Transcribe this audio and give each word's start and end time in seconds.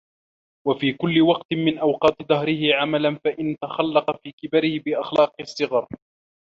وَفِي 0.67 0.93
كُلِّ 0.93 1.21
وَقْتٍ 1.21 1.53
مِنْ 1.53 1.77
أَوْقَاتِ 1.77 2.15
دَهْرِهِ 2.29 2.75
عَمَلًا 2.75 3.15
فَإِنْ 3.23 3.57
تَخَلَّقَ 3.61 4.21
فِي 4.23 4.31
كِبَرِهِ 4.31 4.79
بِأَخْلَاقِ 4.85 5.33
الصِّغَرِ 5.39 5.87